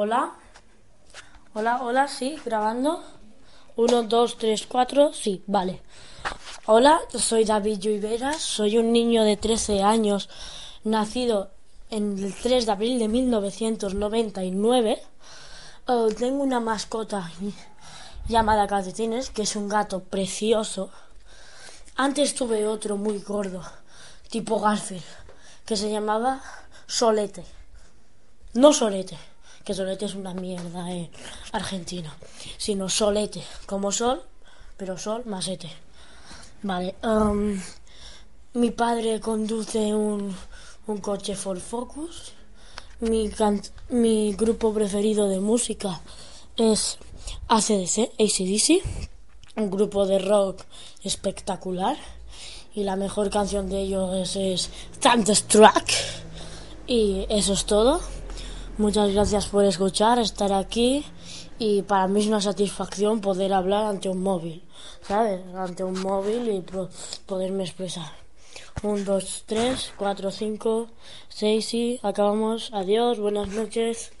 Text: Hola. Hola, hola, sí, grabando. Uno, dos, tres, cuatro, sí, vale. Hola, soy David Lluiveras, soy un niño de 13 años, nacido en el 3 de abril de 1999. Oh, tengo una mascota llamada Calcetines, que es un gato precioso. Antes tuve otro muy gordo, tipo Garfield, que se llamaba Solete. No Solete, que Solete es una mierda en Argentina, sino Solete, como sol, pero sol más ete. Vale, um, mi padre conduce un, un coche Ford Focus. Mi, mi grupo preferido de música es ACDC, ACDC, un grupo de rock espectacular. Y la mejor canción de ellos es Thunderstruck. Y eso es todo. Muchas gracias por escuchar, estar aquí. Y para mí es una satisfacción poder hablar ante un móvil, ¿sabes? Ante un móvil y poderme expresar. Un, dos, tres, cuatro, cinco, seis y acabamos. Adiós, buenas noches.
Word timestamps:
Hola. 0.00 0.32
Hola, 1.54 1.82
hola, 1.82 2.06
sí, 2.06 2.38
grabando. 2.44 3.02
Uno, 3.74 4.04
dos, 4.04 4.38
tres, 4.38 4.64
cuatro, 4.64 5.12
sí, 5.12 5.42
vale. 5.48 5.82
Hola, 6.66 7.00
soy 7.12 7.44
David 7.44 7.80
Lluiveras, 7.80 8.40
soy 8.40 8.78
un 8.78 8.92
niño 8.92 9.24
de 9.24 9.36
13 9.36 9.82
años, 9.82 10.30
nacido 10.84 11.50
en 11.90 12.16
el 12.16 12.32
3 12.32 12.66
de 12.66 12.70
abril 12.70 13.00
de 13.00 13.08
1999. 13.08 15.02
Oh, 15.86 16.06
tengo 16.10 16.44
una 16.44 16.60
mascota 16.60 17.32
llamada 18.28 18.68
Calcetines, 18.68 19.30
que 19.30 19.42
es 19.42 19.56
un 19.56 19.68
gato 19.68 19.98
precioso. 19.98 20.90
Antes 21.96 22.36
tuve 22.36 22.68
otro 22.68 22.98
muy 22.98 23.18
gordo, 23.18 23.64
tipo 24.30 24.60
Garfield, 24.60 25.02
que 25.66 25.76
se 25.76 25.90
llamaba 25.90 26.40
Solete. 26.86 27.44
No 28.54 28.72
Solete, 28.72 29.18
que 29.68 29.74
Solete 29.74 30.06
es 30.06 30.14
una 30.14 30.32
mierda 30.32 30.90
en 30.90 31.10
Argentina, 31.52 32.10
sino 32.56 32.88
Solete, 32.88 33.44
como 33.66 33.92
sol, 33.92 34.22
pero 34.78 34.96
sol 34.96 35.24
más 35.26 35.46
ete. 35.46 35.70
Vale, 36.62 36.94
um, 37.02 37.60
mi 38.54 38.70
padre 38.70 39.20
conduce 39.20 39.94
un, 39.94 40.34
un 40.86 40.98
coche 41.02 41.34
Ford 41.36 41.60
Focus. 41.60 42.32
Mi, 43.00 43.30
mi 43.90 44.32
grupo 44.32 44.72
preferido 44.72 45.28
de 45.28 45.38
música 45.38 46.00
es 46.56 46.96
ACDC, 47.48 48.12
ACDC, 48.18 48.82
un 49.56 49.70
grupo 49.70 50.06
de 50.06 50.18
rock 50.18 50.62
espectacular. 51.04 51.98
Y 52.74 52.84
la 52.84 52.96
mejor 52.96 53.28
canción 53.28 53.68
de 53.68 53.82
ellos 53.82 54.34
es 54.34 54.70
Thunderstruck. 54.98 55.90
Y 56.86 57.26
eso 57.28 57.52
es 57.52 57.66
todo. 57.66 58.00
Muchas 58.78 59.12
gracias 59.12 59.48
por 59.48 59.64
escuchar, 59.64 60.20
estar 60.20 60.52
aquí. 60.52 61.04
Y 61.58 61.82
para 61.82 62.06
mí 62.06 62.20
es 62.20 62.28
una 62.28 62.40
satisfacción 62.40 63.20
poder 63.20 63.52
hablar 63.52 63.86
ante 63.86 64.08
un 64.08 64.22
móvil, 64.22 64.62
¿sabes? 65.02 65.40
Ante 65.56 65.82
un 65.82 66.00
móvil 66.00 66.48
y 66.48 66.64
poderme 67.26 67.64
expresar. 67.64 68.12
Un, 68.84 69.04
dos, 69.04 69.42
tres, 69.46 69.92
cuatro, 69.96 70.30
cinco, 70.30 70.86
seis 71.28 71.74
y 71.74 71.98
acabamos. 72.04 72.70
Adiós, 72.72 73.18
buenas 73.18 73.48
noches. 73.48 74.12